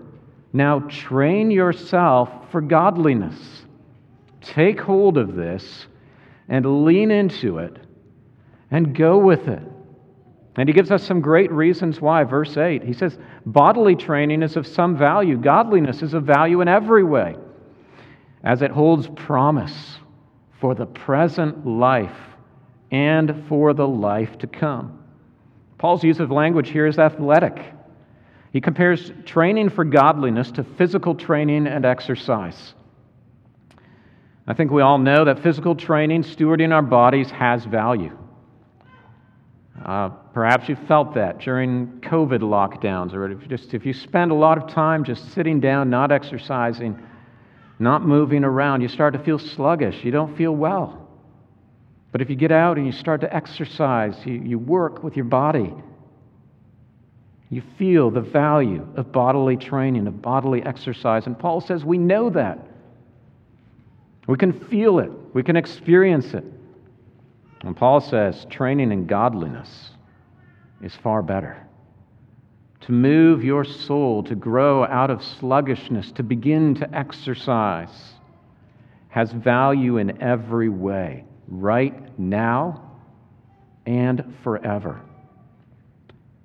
[0.53, 3.63] now train yourself for godliness.
[4.41, 5.87] Take hold of this
[6.47, 7.77] and lean into it
[8.69, 9.63] and go with it.
[10.57, 12.23] And he gives us some great reasons why.
[12.23, 16.67] Verse 8, he says, Bodily training is of some value, godliness is of value in
[16.67, 17.35] every way,
[18.43, 19.99] as it holds promise
[20.59, 22.17] for the present life
[22.89, 25.03] and for the life to come.
[25.77, 27.73] Paul's use of language here is athletic.
[28.51, 32.73] He compares training for godliness to physical training and exercise.
[34.47, 38.17] I think we all know that physical training, stewarding our bodies, has value.
[39.85, 44.35] Uh, perhaps you felt that during COVID lockdowns, or if just, if you spend a
[44.35, 46.99] lot of time just sitting down, not exercising,
[47.79, 50.03] not moving around, you start to feel sluggish.
[50.03, 51.07] You don't feel well.
[52.11, 55.25] But if you get out and you start to exercise, you, you work with your
[55.25, 55.73] body,
[57.49, 61.27] you feel the value of bodily training, of bodily exercise.
[61.27, 62.59] And Paul says we know that.
[64.27, 66.43] We can feel it, we can experience it.
[67.61, 69.91] And Paul says training in godliness
[70.81, 71.65] is far better.
[72.81, 78.13] To move your soul to grow out of sluggishness, to begin to exercise,
[79.09, 82.91] has value in every way, right now
[83.85, 85.01] and forever.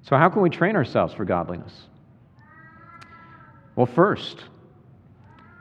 [0.03, 1.73] So, how can we train ourselves for godliness?
[3.77, 4.45] Well, first,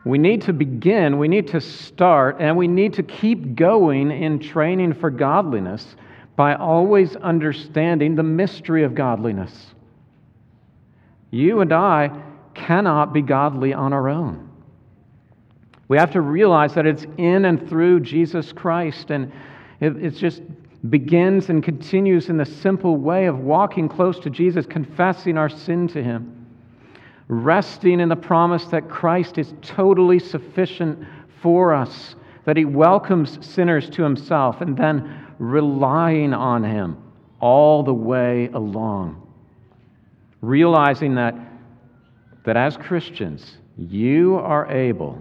[0.04, 4.40] we need to begin, we need to start, and we need to keep going in
[4.40, 5.96] training for godliness
[6.36, 9.76] by always understanding the mystery of godliness.
[11.30, 12.10] You and I
[12.56, 14.50] cannot be godly on our own.
[15.88, 19.32] We have to realize that it's in and through Jesus Christ, and
[19.80, 20.42] it just
[20.90, 25.88] begins and continues in the simple way of walking close to Jesus, confessing our sin
[25.90, 26.41] to Him
[27.32, 31.08] resting in the promise that Christ is totally sufficient
[31.42, 36.98] for us, that he welcomes sinners to himself, and then relying on him
[37.40, 39.26] all the way along.
[40.42, 41.34] Realizing that,
[42.44, 45.18] that as Christians, you are able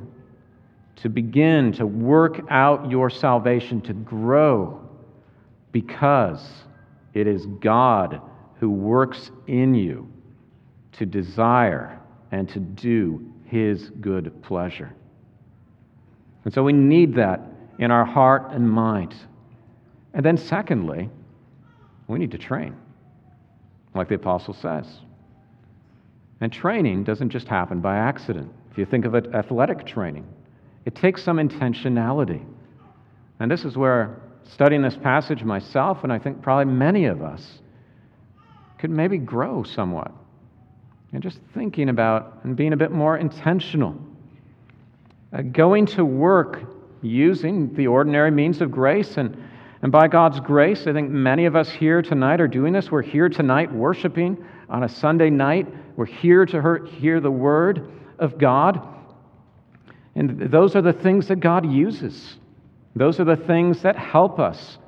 [0.97, 4.81] to begin to work out your salvation, to grow,
[5.71, 6.45] because
[7.15, 8.21] it is God
[8.59, 10.13] who works in you
[10.91, 11.99] to desire
[12.33, 14.93] and to do His good pleasure.
[16.45, 17.41] And so we need that
[17.78, 19.14] in our heart and mind.
[20.14, 21.09] And then, secondly,
[22.09, 22.76] we need to train,
[23.95, 24.87] like the apostle says.
[26.41, 28.53] And training doesn't just happen by accident.
[28.70, 30.26] If you think of it, athletic training,
[30.85, 32.45] it takes some intentionality.
[33.39, 37.61] And this is where studying this passage myself, and I think probably many of us,
[38.78, 40.12] could maybe grow somewhat.
[41.13, 43.97] And just thinking about and being a bit more intentional.
[45.33, 46.63] Uh, going to work
[47.03, 49.17] using the ordinary means of grace.
[49.17, 49.37] And,
[49.83, 52.91] and by God's grace, I think many of us here tonight are doing this.
[52.91, 55.67] We're here tonight worshiping on a Sunday night.
[55.97, 58.87] We're here to hear the word of God.
[60.15, 62.37] And those are the things that God uses.
[62.95, 64.79] Those are the things that help us.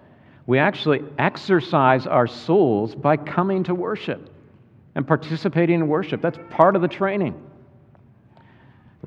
[0.47, 4.29] We actually exercise our souls by coming to worship
[4.95, 6.21] and participating in worship.
[6.21, 7.41] That's part of the training.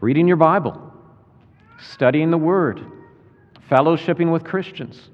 [0.01, 0.93] Reading your Bible,
[1.79, 2.81] studying the Word,
[3.69, 5.09] fellowshipping with Christians.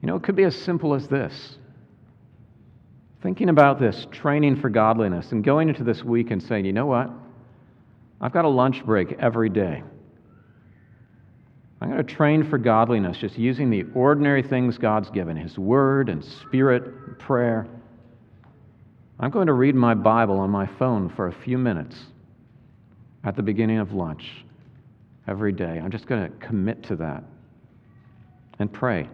[0.00, 1.58] You know, it could be as simple as this
[3.22, 6.86] thinking about this, training for godliness, and going into this week and saying, you know
[6.86, 7.08] what?
[8.20, 9.82] I've got a lunch break every day.
[11.80, 16.08] I'm going to train for godliness, just using the ordinary things God's given His Word
[16.08, 17.66] and Spirit, and prayer.
[19.22, 21.96] I'm going to read my Bible on my phone for a few minutes
[23.22, 24.44] at the beginning of lunch
[25.28, 25.78] every day.
[25.78, 27.22] I'm just going to commit to that
[28.58, 29.08] and pray.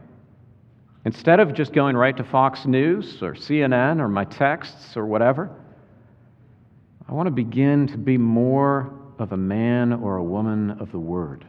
[1.05, 5.51] Instead of just going right to Fox News or CNN or my texts or whatever,
[7.07, 10.99] I want to begin to be more of a man or a woman of the
[10.99, 11.45] Word.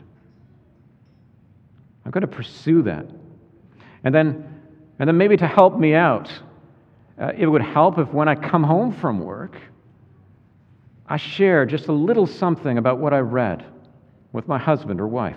[2.03, 3.05] I'm going to pursue that.
[4.03, 4.61] And then,
[4.99, 6.29] and then maybe to help me out,
[7.19, 9.57] uh, it would help if when I come home from work,
[11.07, 13.65] I share just a little something about what I read
[14.31, 15.35] with my husband or wife.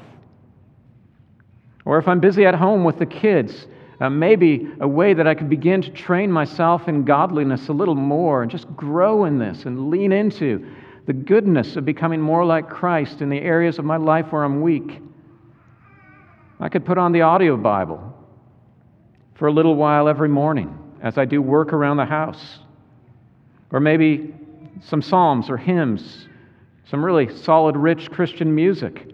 [1.85, 3.67] Or if I'm busy at home with the kids,
[4.01, 7.95] uh, maybe a way that I could begin to train myself in godliness a little
[7.95, 10.65] more and just grow in this and lean into
[11.07, 14.61] the goodness of becoming more like Christ in the areas of my life where I'm
[14.61, 15.01] weak.
[16.61, 18.15] I could put on the audio Bible
[19.35, 22.61] for a little while every morning as I do work around the house.
[23.71, 24.35] Or maybe
[24.81, 26.29] some psalms or hymns,
[26.85, 29.09] some really solid, rich Christian music.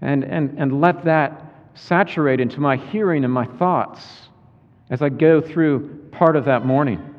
[0.00, 1.44] And, and, and let that
[1.74, 4.28] saturate into my hearing and my thoughts
[4.90, 7.14] as I go through part of that morning.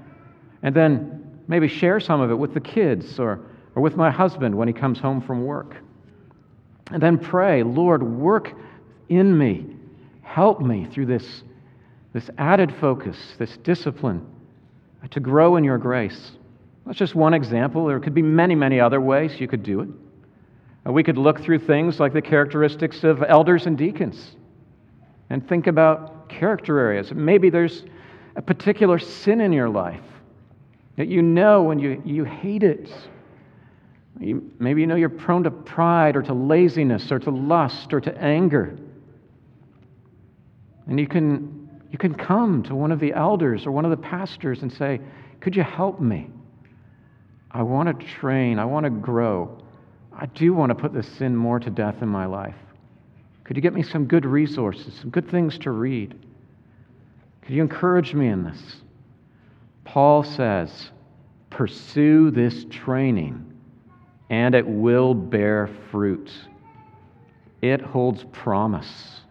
[0.64, 3.40] And then maybe share some of it with the kids or,
[3.76, 5.76] or with my husband when he comes home from work.
[6.92, 8.54] And then pray, Lord, work
[9.10, 9.66] in me.
[10.22, 11.44] Help me through this,
[12.20, 14.26] this added focus, this discipline
[15.10, 16.32] to grow in your grace.
[16.86, 17.86] That's just one example.
[17.86, 19.90] There could be many, many other ways you could do it.
[20.86, 24.36] Uh, we could look through things like the characteristics of elders and deacons
[25.30, 27.14] and think about character areas.
[27.14, 27.86] Maybe there's
[28.36, 30.04] a particular sin in your life
[30.98, 32.92] that you know and you, you hate it.
[34.20, 38.18] Maybe you know you're prone to pride or to laziness or to lust or to
[38.22, 38.78] anger.
[40.90, 41.59] And you can,
[41.92, 45.00] you can come to one of the elders or one of the pastors and say,
[45.40, 46.30] Could you help me?
[47.52, 49.58] I want to train, I want to grow.
[50.14, 52.56] I do want to put this sin more to death in my life.
[53.44, 56.14] Could you get me some good resources, some good things to read?
[57.42, 58.82] Could you encourage me in this?
[59.86, 60.92] Paul says,
[61.50, 63.52] pursue this training,
[64.30, 66.30] and it will bear fruit.
[67.62, 69.22] It holds promise.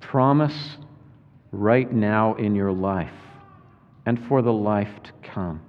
[0.00, 0.78] Promise
[1.52, 3.12] right now in your life
[4.06, 5.60] and for the life to come.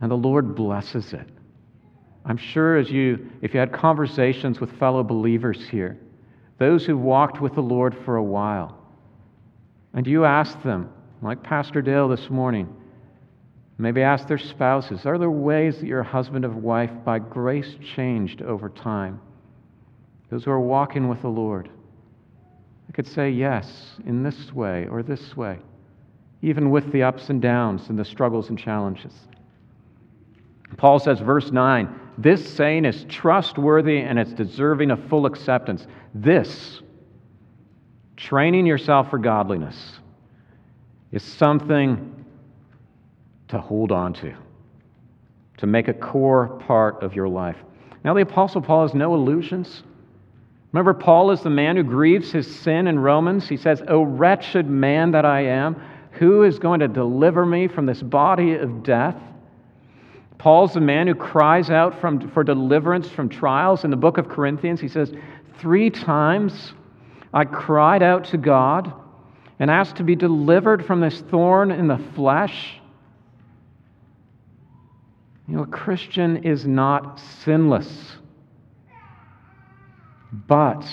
[0.00, 1.28] And the Lord blesses it.
[2.24, 5.98] I'm sure as you, if you had conversations with fellow believers here,
[6.58, 8.78] those who walked with the Lord for a while,
[9.92, 10.90] and you ask them,
[11.22, 12.74] like Pastor Dale this morning,
[13.78, 18.40] maybe ask their spouses, are there ways that your husband or wife, by grace, changed
[18.42, 19.20] over time?
[20.30, 21.68] Those who are walking with the Lord.
[22.94, 25.58] Could say yes in this way or this way,
[26.42, 29.12] even with the ups and downs and the struggles and challenges.
[30.76, 35.86] Paul says, verse 9, this saying is trustworthy and it's deserving of full acceptance.
[36.14, 36.82] This,
[38.16, 39.98] training yourself for godliness,
[41.10, 42.24] is something
[43.48, 44.34] to hold on to,
[45.58, 47.56] to make a core part of your life.
[48.04, 49.82] Now, the Apostle Paul has no illusions.
[50.74, 53.48] Remember, Paul is the man who grieves his sin in Romans.
[53.48, 57.86] He says, O wretched man that I am, who is going to deliver me from
[57.86, 59.14] this body of death?
[60.36, 63.84] Paul's the man who cries out from, for deliverance from trials.
[63.84, 65.12] In the book of Corinthians, he says,
[65.60, 66.72] Three times
[67.32, 68.92] I cried out to God
[69.60, 72.80] and asked to be delivered from this thorn in the flesh.
[75.46, 78.16] You know, a Christian is not sinless,
[80.46, 80.84] but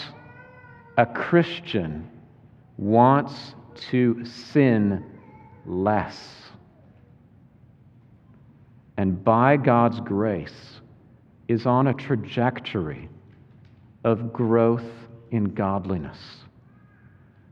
[0.97, 2.09] a Christian
[2.77, 3.55] wants
[3.91, 5.03] to sin
[5.65, 6.17] less.
[8.97, 10.81] And by God's grace,
[11.51, 13.09] is on a trajectory
[14.05, 14.85] of growth
[15.31, 16.17] in godliness.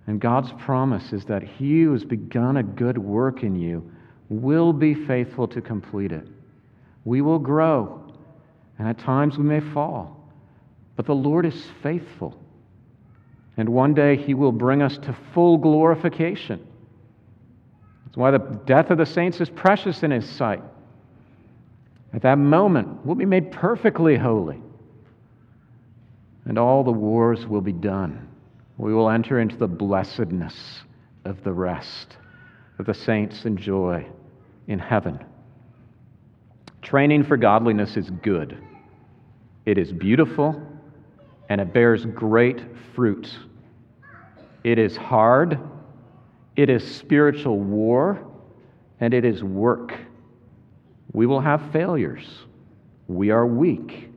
[0.07, 3.91] And God's promise is that He who has begun a good work in you
[4.29, 6.27] will be faithful to complete it.
[7.03, 8.01] We will grow,
[8.77, 10.18] and at times we may fall,
[10.99, 12.37] but the Lord is faithful.
[13.55, 16.59] And one day He will bring us to full glorification.
[18.03, 20.61] That's why the death of the saints is precious in His sight.
[22.11, 24.61] At that moment, we'll be made perfectly holy,
[26.43, 28.27] and all the wars will be done.
[28.77, 30.81] We will enter into the blessedness
[31.23, 32.17] of the rest
[32.77, 34.05] that the saints enjoy
[34.67, 35.23] in heaven.
[36.81, 38.61] Training for godliness is good,
[39.65, 40.65] it is beautiful,
[41.49, 42.61] and it bears great
[42.93, 43.29] fruit.
[44.63, 45.59] It is hard,
[46.55, 48.25] it is spiritual war,
[48.99, 49.97] and it is work.
[51.13, 52.45] We will have failures.
[53.07, 54.09] We are weak.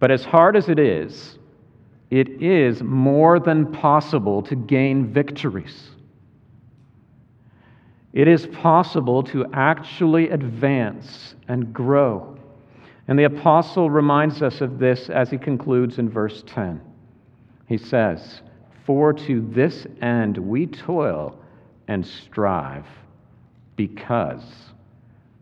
[0.00, 1.38] But as hard as it is,
[2.10, 5.90] it is more than possible to gain victories.
[8.12, 12.37] It is possible to actually advance and grow.
[13.08, 16.80] And the apostle reminds us of this as he concludes in verse 10.
[17.66, 18.42] He says,
[18.84, 21.38] For to this end we toil
[21.88, 22.86] and strive,
[23.76, 24.44] because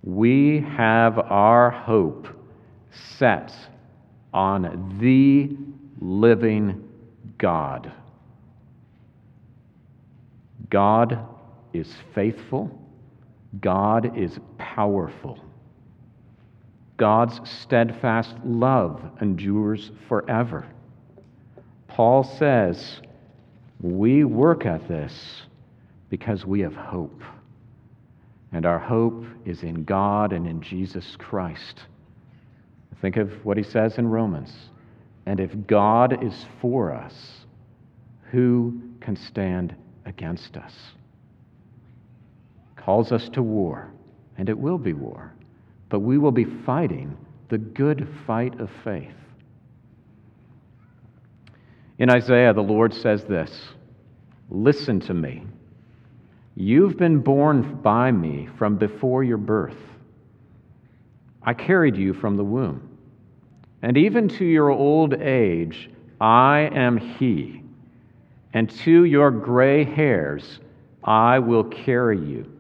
[0.05, 2.29] we have our hope
[3.19, 3.53] set
[4.33, 5.57] on the
[6.01, 6.89] living
[7.39, 7.93] God.
[10.71, 11.19] God
[11.73, 12.71] is faithful.
[13.61, 15.41] God is powerful.
[16.97, 20.67] God's steadfast love endures forever.
[21.89, 23.01] Paul says,
[23.81, 25.43] We work at this
[26.09, 27.23] because we have hope.
[28.53, 31.83] And our hope is in God and in Jesus Christ.
[33.03, 34.53] Think of what he says in Romans.
[35.27, 37.15] And if God is for us,
[38.31, 39.75] who can stand
[40.05, 40.73] against us?
[42.77, 43.91] Calls us to war,
[44.39, 45.35] and it will be war,
[45.89, 47.17] but we will be fighting
[47.49, 49.15] the good fight of faith.
[51.99, 53.69] In Isaiah, the Lord says this
[54.51, 55.45] Listen to me
[56.55, 59.77] You've been born by me from before your birth.
[61.43, 62.99] I carried you from the womb.
[63.83, 67.63] And even to your old age, I am He.
[68.55, 70.61] And to your gray hairs,
[71.05, 72.51] I will carry you.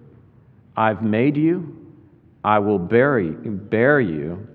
[0.76, 1.85] I've made you,
[2.46, 4.46] I will bury, bear you,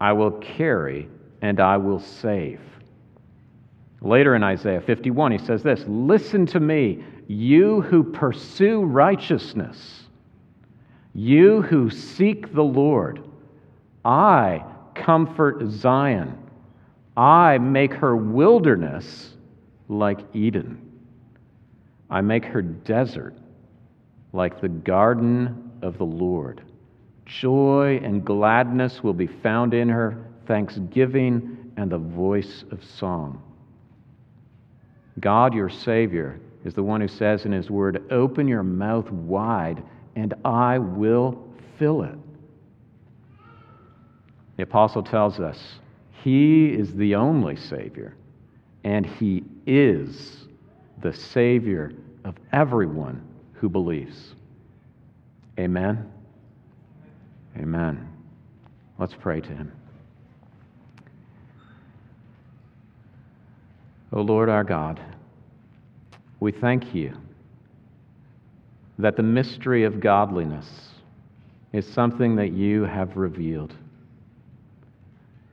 [0.00, 1.10] I will carry,
[1.42, 2.58] and I will save.
[4.00, 10.04] Later in Isaiah 51, he says this Listen to me, you who pursue righteousness,
[11.12, 13.22] you who seek the Lord,
[14.06, 14.64] I
[14.94, 16.38] comfort Zion.
[17.14, 19.34] I make her wilderness
[19.88, 20.80] like Eden.
[22.08, 23.34] I make her desert
[24.32, 26.62] like the garden of the Lord.
[27.26, 33.42] Joy and gladness will be found in her, thanksgiving and the voice of song.
[35.20, 39.82] God, your Savior, is the one who says in His Word, Open your mouth wide,
[40.16, 41.42] and I will
[41.78, 42.18] fill it.
[44.56, 45.80] The apostle tells us
[46.22, 48.14] He is the only Savior,
[48.82, 50.46] and He is
[51.02, 51.92] the Savior
[52.24, 53.22] of everyone
[53.54, 54.34] who believes.
[55.58, 56.10] Amen.
[57.56, 58.08] Amen.
[58.98, 59.72] Let's pray to Him.
[64.12, 65.00] O Lord our God,
[66.40, 67.16] we thank you
[68.98, 70.66] that the mystery of godliness
[71.72, 73.74] is something that you have revealed.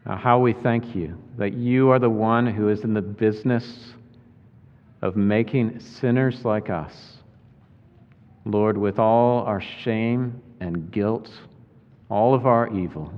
[0.06, 3.94] Now, how we thank you that you are the one who is in the business
[5.02, 7.18] of making sinners like us,
[8.46, 11.30] Lord, with all our shame and guilt,
[12.12, 13.12] all of our evil,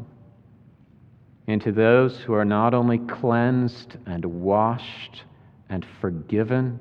[1.48, 5.24] into those who are not only cleansed and washed
[5.68, 6.80] and forgiven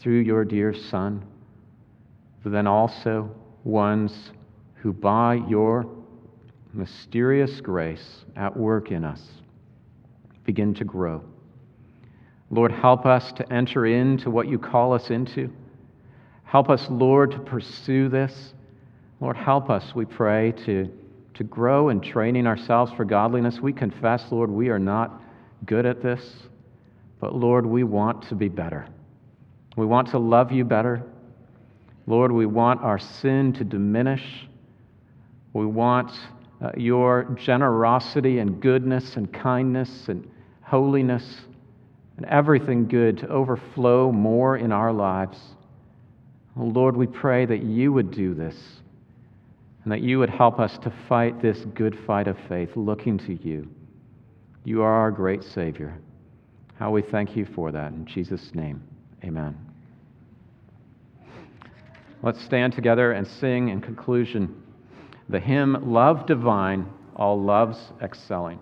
[0.00, 1.22] through your dear Son,
[2.42, 3.30] but then also
[3.62, 4.32] ones
[4.76, 5.86] who by your
[6.72, 9.22] mysterious grace at work in us
[10.44, 11.22] begin to grow.
[12.50, 15.52] Lord, help us to enter into what you call us into.
[16.44, 18.54] Help us, Lord, to pursue this.
[19.20, 20.90] Lord, help us, we pray, to
[21.34, 23.60] to grow in training ourselves for godliness.
[23.60, 25.20] We confess, Lord, we are not
[25.66, 26.22] good at this,
[27.20, 28.86] but Lord, we want to be better.
[29.76, 31.02] We want to love you better.
[32.06, 34.46] Lord, we want our sin to diminish.
[35.52, 36.12] We want
[36.62, 40.28] uh, your generosity and goodness and kindness and
[40.62, 41.42] holiness
[42.16, 45.38] and everything good to overflow more in our lives.
[46.56, 48.54] Lord, we pray that you would do this
[49.84, 53.34] and that you would help us to fight this good fight of faith, looking to
[53.34, 53.68] you.
[54.64, 55.98] You are our great Savior.
[56.78, 57.92] How we thank you for that.
[57.92, 58.82] In Jesus' name,
[59.22, 59.56] amen.
[62.22, 64.62] Let's stand together and sing in conclusion
[65.28, 68.58] the hymn Love Divine, All Loves Excelling.